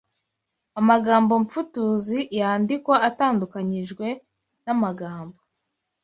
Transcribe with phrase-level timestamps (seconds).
[0.79, 4.05] Amagambo mfutuzi yandikwa atandukanyijwe
[4.63, 5.37] n’amagambo